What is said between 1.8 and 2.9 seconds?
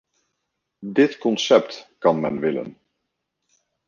kan men willen.